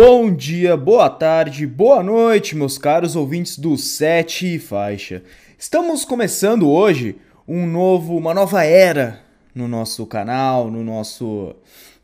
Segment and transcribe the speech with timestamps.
[0.00, 5.24] Bom dia, boa tarde, boa noite, meus caros ouvintes do Sete e Faixa.
[5.58, 7.16] Estamos começando hoje
[7.48, 9.20] um novo, uma nova era
[9.52, 11.52] no nosso canal, no nosso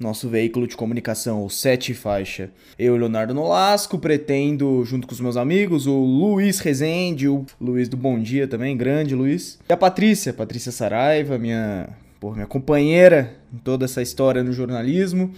[0.00, 2.50] nosso veículo de comunicação, o Sete Faixa.
[2.78, 7.96] Eu, Leonardo Nolasco, pretendo, junto com os meus amigos, o Luiz Rezende, o Luiz do
[7.98, 13.58] Bom Dia também, grande Luiz, e a Patrícia, Patrícia Saraiva, minha, porra, minha companheira em
[13.58, 15.34] toda essa história no jornalismo.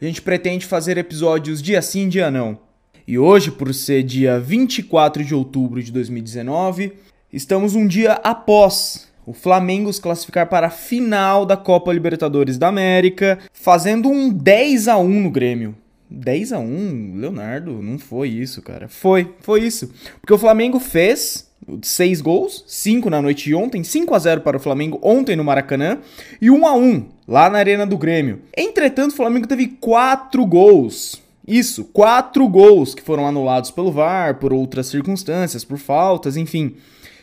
[0.00, 2.58] A gente pretende fazer episódios dia sim, dia não.
[3.06, 6.92] E hoje, por ser dia 24 de outubro de 2019,
[7.32, 12.68] estamos um dia após o Flamengo se classificar para a final da Copa Libertadores da
[12.68, 15.74] América, fazendo um 10 a 1 no Grêmio.
[16.08, 18.86] 10 a 1, Leonardo, não foi isso, cara.
[18.86, 19.92] Foi, foi isso.
[20.20, 21.47] Porque o Flamengo fez
[21.82, 25.44] seis gols, cinco na noite de ontem, 5 a 0 para o Flamengo ontem no
[25.44, 25.98] Maracanã
[26.40, 28.40] e 1 a 1 lá na Arena do Grêmio.
[28.56, 31.20] Entretanto, o Flamengo teve quatro gols.
[31.46, 36.76] Isso, quatro gols que foram anulados pelo VAR, por outras circunstâncias, por faltas, enfim,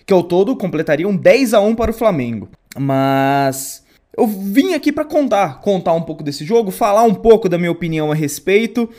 [0.06, 2.50] que ao todo completariam 10 a 1 para o Flamengo.
[2.78, 3.84] Mas
[4.18, 7.72] eu vim aqui para contar, contar um pouco desse jogo, falar um pouco da minha
[7.72, 8.90] opinião a respeito,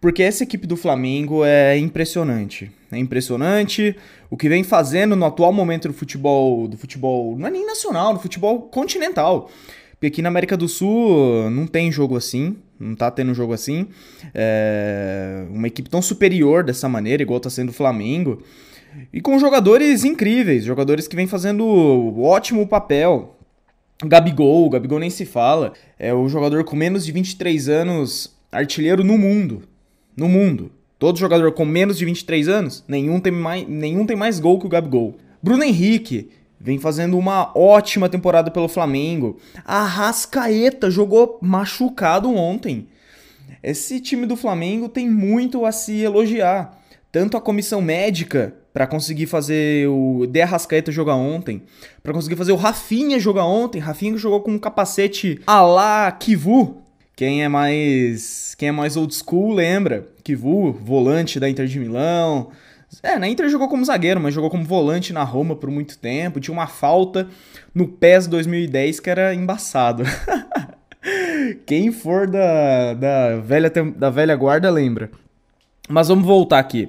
[0.00, 2.70] porque essa equipe do Flamengo é impressionante.
[2.90, 3.94] É impressionante
[4.30, 8.14] o que vem fazendo no atual momento do futebol, do futebol, não é nem nacional,
[8.14, 9.50] do futebol continental.
[9.92, 13.88] Porque aqui na América do Sul não tem jogo assim, não tá tendo jogo assim.
[14.34, 18.42] É uma equipe tão superior dessa maneira, igual tá sendo o Flamengo.
[19.12, 21.66] E com jogadores incríveis, jogadores que vem fazendo
[22.22, 23.36] ótimo papel.
[24.02, 25.74] Gabigol, Gabigol nem se fala.
[25.98, 29.69] É o jogador com menos de 23 anos artilheiro no mundo
[30.20, 30.70] no mundo.
[30.98, 34.66] Todo jogador com menos de 23 anos, nenhum tem mais, nenhum tem mais gol que
[34.66, 35.16] o Gabigol.
[35.42, 36.28] Bruno Henrique
[36.60, 39.38] vem fazendo uma ótima temporada pelo Flamengo.
[39.64, 42.86] A Rascaeta jogou machucado ontem.
[43.62, 46.78] Esse time do Flamengo tem muito a se elogiar.
[47.10, 51.62] Tanto a comissão médica para conseguir fazer o De Arrascaeta jogar ontem,
[52.02, 53.78] para conseguir fazer o Rafinha jogar ontem.
[53.78, 56.80] Rafinha jogou com um capacete a lá Kivu,
[57.20, 62.50] quem é mais quem é mais old school lembra Kivu, volante da Inter de Milão.
[63.02, 66.40] É, na Inter jogou como zagueiro, mas jogou como volante na Roma por muito tempo.
[66.40, 67.28] Tinha uma falta
[67.74, 70.04] no PES 2010 que era embaçado.
[71.66, 75.10] Quem for da, da, velha, da velha guarda lembra.
[75.88, 76.88] Mas vamos voltar aqui.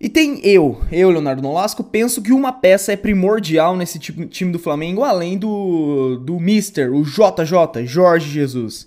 [0.00, 4.58] E tem eu, eu, Leonardo Nolasco, penso que uma peça é primordial nesse time do
[4.58, 8.86] Flamengo, além do, do Mister, o JJ, Jorge Jesus.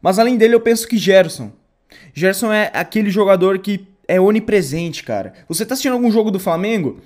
[0.00, 1.50] Mas além dele, eu penso que Gerson.
[2.18, 5.34] Gerson é aquele jogador que é onipresente, cara.
[5.46, 6.98] Você tá assistindo algum jogo do Flamengo?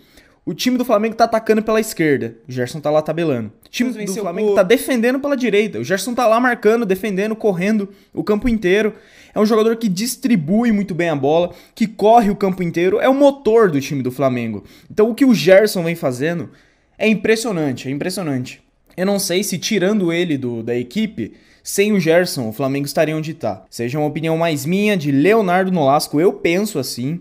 [0.47, 2.37] O time do Flamengo tá atacando pela esquerda.
[2.49, 3.53] O Gerson tá lá tabelando.
[3.67, 4.55] O time do Flamengo o...
[4.55, 5.81] tá defendendo pela direita.
[5.81, 8.95] O Gerson tá lá marcando, defendendo, correndo o campo inteiro.
[9.35, 13.01] É um jogador que distribui muito bem a bola, que corre o campo inteiro.
[13.01, 14.63] É o motor do time do Flamengo.
[14.89, 16.51] Então o que o Gerson vem fazendo
[16.97, 18.63] é impressionante, é impressionante.
[18.97, 23.17] Eu não sei se tirando ele do, da equipe, sem o Gerson, o Flamengo estaria
[23.17, 23.65] onde está.
[23.71, 27.21] Seja uma opinião mais minha, de Leonardo Nolasco, eu penso assim.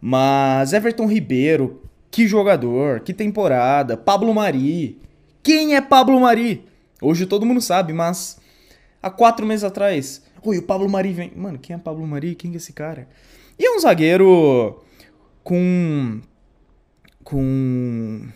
[0.00, 3.96] Mas Everton Ribeiro, que jogador, que temporada.
[3.96, 4.98] Pablo Mari.
[5.42, 6.64] Quem é Pablo Mari?
[7.00, 8.38] Hoje todo mundo sabe, mas
[9.02, 10.22] há quatro meses atrás.
[10.42, 11.32] Oi, o Pablo Mari vem.
[11.34, 12.34] Mano, quem é Pablo Mari?
[12.34, 13.08] Quem é esse cara?
[13.58, 14.82] E é um zagueiro
[15.42, 16.20] com.
[17.24, 18.28] Com.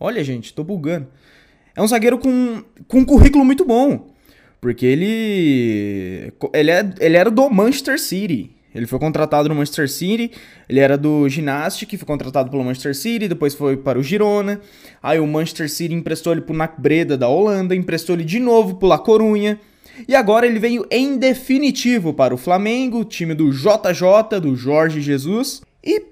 [0.00, 1.08] Olha, gente, tô bugando.
[1.74, 4.08] É um zagueiro com, com um currículo muito bom.
[4.60, 6.32] Porque ele.
[6.52, 8.50] Ele, é, ele era do Manchester City.
[8.74, 10.30] Ele foi contratado no Manchester City,
[10.68, 14.60] ele era do Gymnastic, foi contratado pelo Manchester City, depois foi para o Girona.
[15.02, 18.38] Aí o Manchester City emprestou ele para o NAC Breda da Holanda, emprestou ele de
[18.38, 19.58] novo para o La Corunha.
[20.06, 25.62] E agora ele veio em definitivo para o Flamengo, time do JJ, do Jorge Jesus.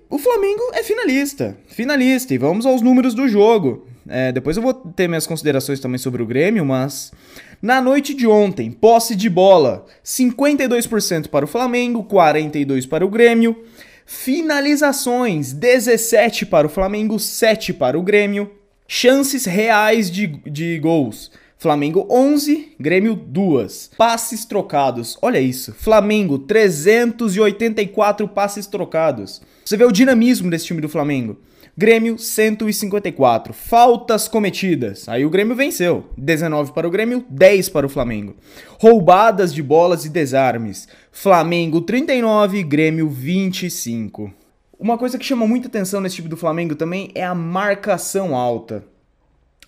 [0.09, 2.33] O Flamengo é finalista, finalista.
[2.33, 3.87] E vamos aos números do jogo.
[4.09, 7.13] É, depois eu vou ter minhas considerações também sobre o Grêmio, mas
[7.61, 13.65] na noite de ontem, posse de bola 52% para o Flamengo, 42% para o Grêmio.
[14.05, 18.53] Finalizações 17 para o Flamengo, 7 para o Grêmio.
[18.87, 21.33] Chances reais de, de gols.
[21.59, 23.93] Flamengo 11, Grêmio 2.
[23.97, 25.17] Passes trocados.
[25.23, 25.73] Olha isso.
[25.73, 29.41] Flamengo 384 passes trocados.
[29.65, 31.39] Você vê o dinamismo desse time do Flamengo.
[31.75, 33.55] Grêmio 154.
[33.55, 35.09] Faltas cometidas.
[35.09, 36.05] Aí o Grêmio venceu.
[36.19, 38.37] 19 para o Grêmio, 10 para o Flamengo.
[38.79, 40.87] Roubadas de bolas e desarmes.
[41.11, 44.31] Flamengo 39, Grêmio 25.
[44.79, 48.85] Uma coisa que chama muita atenção nesse time do Flamengo também é a marcação alta.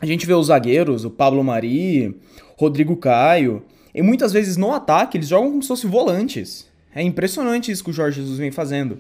[0.01, 2.17] A gente vê os zagueiros, o Pablo Mari,
[2.57, 3.65] Rodrigo Caio,
[3.95, 6.69] e muitas vezes no ataque eles jogam como se fossem volantes.
[6.95, 8.99] É impressionante isso que o Jorge Jesus vem fazendo.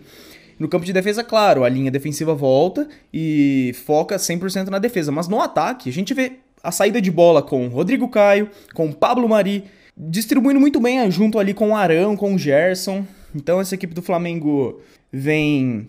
[0.59, 5.29] No campo de defesa, claro, a linha defensiva volta e foca 100% na defesa, mas
[5.29, 9.65] no ataque a gente vê a saída de bola com Rodrigo Caio, com Pablo Mari,
[9.97, 13.06] distribuindo muito bem junto ali com o Arão, com o Gerson.
[13.33, 14.81] Então essa equipe do Flamengo
[15.12, 15.89] vem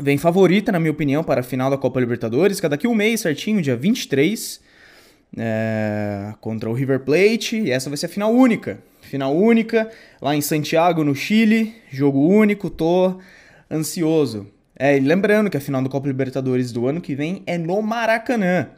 [0.00, 2.94] vem favorita, na minha opinião, para a final da Copa Libertadores, que é daqui um
[2.94, 4.60] mês certinho, dia 23,
[5.36, 8.78] é, contra o River Plate, e essa vai ser a final única.
[9.02, 9.90] Final única,
[10.20, 13.18] lá em Santiago, no Chile, jogo único, tô
[13.70, 14.46] ansioso.
[14.78, 17.82] É, e lembrando que a final da Copa Libertadores do ano que vem é no
[17.82, 18.68] Maracanã.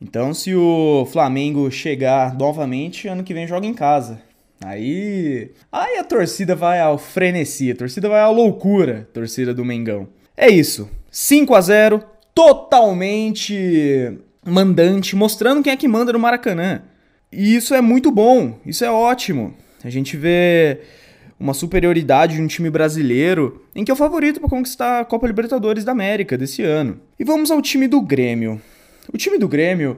[0.00, 4.22] Então, se o Flamengo chegar novamente, ano que vem joga em casa.
[4.64, 10.08] Aí, aí a torcida vai ao frenesi, a torcida vai à loucura, torcida do Mengão.
[10.40, 10.88] É isso.
[11.10, 12.00] 5 a 0,
[12.32, 16.82] totalmente mandante, mostrando quem é que manda no Maracanã.
[17.32, 19.52] E isso é muito bom, isso é ótimo.
[19.82, 20.78] A gente vê
[21.40, 25.26] uma superioridade de um time brasileiro em que é o favorito para conquistar a Copa
[25.26, 27.00] Libertadores da América desse ano.
[27.18, 28.62] E vamos ao time do Grêmio.
[29.12, 29.96] O time do Grêmio,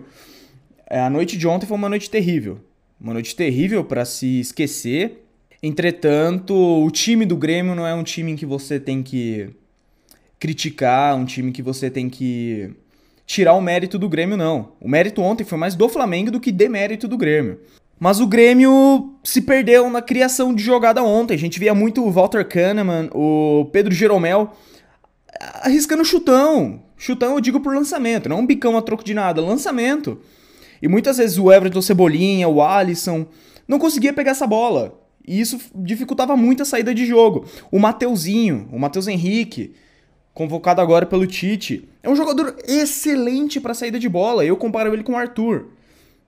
[0.89, 2.59] é, a noite de ontem foi uma noite terrível.
[2.99, 5.23] Uma noite terrível para se esquecer.
[5.63, 9.51] Entretanto, o time do Grêmio não é um time em que você tem que
[10.41, 12.71] criticar, um time que você tem que
[13.27, 14.73] tirar o mérito do Grêmio, não.
[14.81, 17.61] O mérito ontem foi mais do Flamengo do que demérito do Grêmio.
[17.99, 21.35] Mas o Grêmio se perdeu na criação de jogada ontem.
[21.35, 24.53] A gente via muito o Walter Kahneman, o Pedro Jeromel
[25.63, 26.83] arriscando chutão.
[26.97, 30.19] Chutão eu digo por lançamento, não um bicão a troco de nada, lançamento.
[30.83, 33.27] E muitas vezes o Everton Cebolinha, o Alisson,
[33.69, 34.99] não conseguia pegar essa bola.
[35.27, 37.45] E isso dificultava muito a saída de jogo.
[37.71, 39.75] O Mateuzinho, o Matheus Henrique,
[40.41, 44.43] convocado agora pelo Tite, é um jogador excelente para saída de bola.
[44.43, 45.67] Eu comparo ele com o Arthur.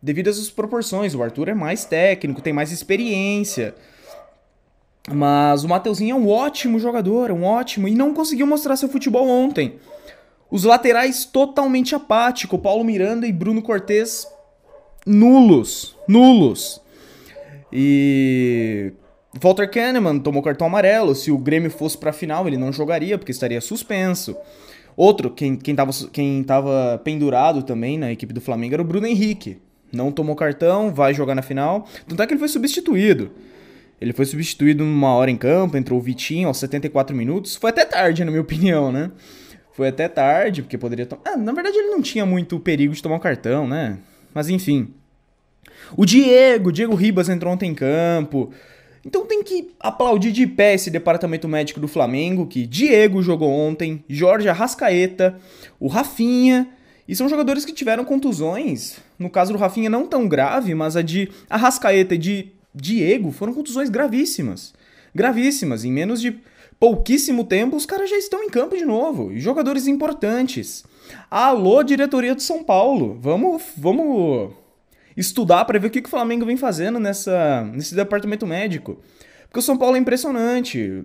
[0.02, 3.74] Devido às proporções, o Arthur é mais técnico, tem mais experiência.
[5.10, 9.26] Mas o Mateuzinho é um ótimo jogador, um ótimo, e não conseguiu mostrar seu futebol
[9.26, 9.76] ontem.
[10.50, 14.26] Os laterais totalmente apáticos, Paulo Miranda e Bruno Cortes
[15.06, 16.82] nulos, nulos.
[17.72, 18.92] E
[19.40, 21.14] Walter Kahneman tomou cartão amarelo.
[21.14, 24.36] Se o Grêmio fosse para a final, ele não jogaria porque estaria suspenso.
[24.96, 29.06] Outro, quem, quem, tava, quem tava pendurado também na equipe do Flamengo era o Bruno
[29.06, 29.58] Henrique.
[29.90, 31.86] Não tomou cartão, vai jogar na final.
[32.06, 33.30] Tanto é que ele foi substituído.
[34.00, 37.56] Ele foi substituído numa hora em campo, entrou o Vitinho aos 74 minutos.
[37.56, 39.10] Foi até tarde, na minha opinião, né?
[39.72, 41.22] Foi até tarde, porque poderia tomar.
[41.24, 43.98] Ah, na verdade, ele não tinha muito perigo de tomar um cartão, né?
[44.34, 44.92] Mas enfim.
[45.96, 48.52] O Diego, Diego Ribas entrou ontem em campo.
[49.04, 54.04] Então tem que aplaudir de pé esse departamento médico do Flamengo, que Diego jogou ontem,
[54.08, 55.38] Jorge Arrascaeta,
[55.80, 56.68] o Rafinha.
[57.06, 58.96] E são jogadores que tiveram contusões.
[59.18, 63.52] No caso do Rafinha, não tão grave, mas a de Arrascaeta e de Diego foram
[63.52, 64.72] contusões gravíssimas.
[65.14, 65.84] Gravíssimas.
[65.84, 66.38] Em menos de
[66.78, 69.32] pouquíssimo tempo, os caras já estão em campo de novo.
[69.32, 70.84] E jogadores importantes.
[71.28, 73.18] Alô, diretoria do São Paulo.
[73.20, 74.52] Vamos, vamos
[75.16, 79.00] estudar para ver o que, que o Flamengo vem fazendo nessa, nesse departamento médico.
[79.44, 81.04] Porque o São Paulo é impressionante.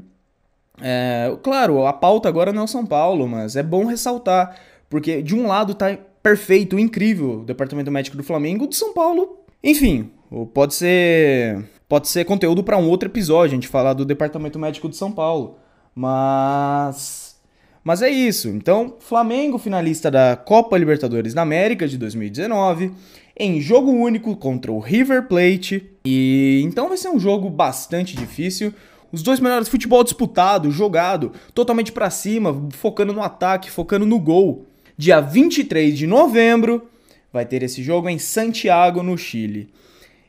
[0.82, 4.58] É, claro, a pauta agora não é o São Paulo, mas é bom ressaltar.
[4.90, 9.40] Porque de um lado tá perfeito, incrível o departamento médico do Flamengo, do São Paulo,
[9.64, 10.12] enfim,
[10.54, 14.90] pode ser pode ser conteúdo para um outro episódio, a gente falar do departamento médico
[14.90, 15.58] de São Paulo.
[15.96, 17.36] Mas.
[17.84, 18.50] Mas é isso.
[18.50, 22.92] Então, Flamengo, finalista da Copa Libertadores da América de 2019,
[23.38, 25.88] em jogo único contra o River Plate.
[26.04, 28.74] E então vai ser um jogo bastante difícil.
[29.12, 34.66] Os dois melhores futebol disputado, jogado, totalmente para cima, focando no ataque, focando no gol.
[34.98, 36.90] Dia 23 de novembro
[37.32, 39.70] vai ter esse jogo em Santiago, no Chile.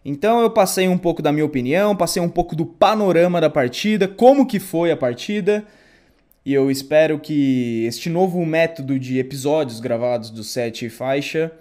[0.04, 4.06] Então eu passei um pouco da minha opinião, passei um pouco do panorama da partida,
[4.06, 5.66] como que foi a partida,
[6.44, 11.52] e eu espero que este novo método de episódios gravados do Sete Faixa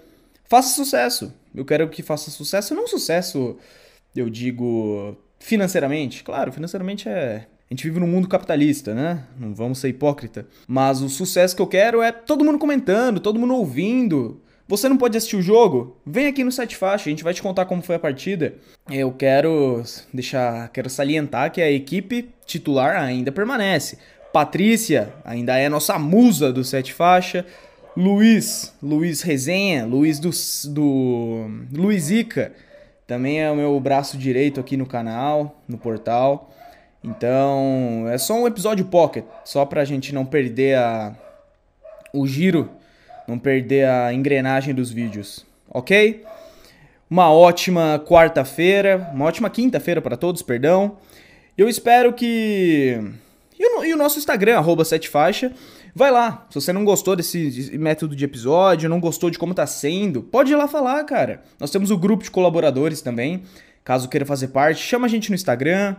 [0.50, 1.34] faça sucesso.
[1.54, 3.58] Eu quero que faça sucesso, não sucesso,
[4.16, 6.24] eu digo, financeiramente.
[6.24, 7.48] Claro, financeiramente é.
[7.70, 9.26] A gente vive num mundo capitalista, né?
[9.38, 10.48] Não vamos ser hipócrita.
[10.68, 14.98] Mas o sucesso que eu quero é todo mundo comentando, todo mundo ouvindo, você não
[14.98, 15.98] pode assistir o jogo?
[16.06, 18.56] Vem aqui no site faixa, a gente vai te contar como foi a partida.
[18.90, 19.82] Eu quero
[20.14, 23.98] deixar, quero salientar que a equipe titular ainda permanece.
[24.34, 27.46] Patrícia ainda é nossa musa do sete faixa.
[27.98, 30.30] Luiz, Luiz Resenha, Luiz do,
[30.66, 32.54] do Luiz Ica,
[33.08, 36.54] também é o meu braço direito aqui no canal, no portal.
[37.04, 41.16] Então, é só um episódio pocket, só pra gente não perder a,
[42.14, 42.70] o giro
[43.28, 46.24] não perder a engrenagem dos vídeos, ok?
[47.10, 51.00] Uma ótima quarta-feira, uma ótima quinta-feira para todos, perdão.
[51.58, 53.02] Eu espero que.
[53.60, 55.52] E o, e o nosso Instagram, arroba 7faixa.
[55.98, 56.46] Vai lá.
[56.52, 60.52] Se você não gostou desse método de episódio, não gostou de como tá sendo, pode
[60.52, 61.42] ir lá falar, cara.
[61.60, 63.42] Nós temos o grupo de colaboradores também.
[63.84, 65.96] Caso queira fazer parte, chama a gente no Instagram.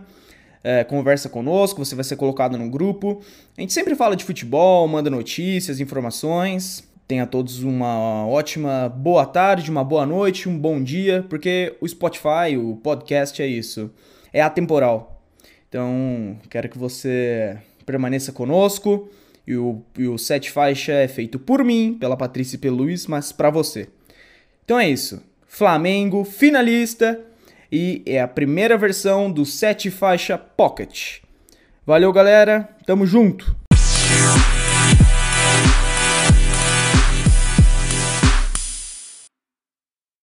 [0.63, 3.19] É, conversa conosco, você vai ser colocado no grupo.
[3.57, 6.81] A gente sempre fala de futebol, manda notícias, informações.
[7.05, 12.55] Tenha todos uma ótima boa tarde, uma boa noite, um bom dia, porque o Spotify,
[12.57, 13.91] o podcast é isso.
[14.31, 15.21] É atemporal.
[15.67, 19.09] Então, quero que você permaneça conosco.
[19.49, 23.07] E o, e o Sete Faixa é feito por mim, pela Patrícia e pelo Luiz,
[23.07, 23.87] mas para você.
[24.63, 25.23] Então é isso.
[25.47, 27.19] Flamengo, finalista.
[27.71, 31.21] E é a primeira versão do Sete Faixa Pocket.
[31.83, 32.69] Valeu, galera.
[32.85, 33.58] Tamo junto.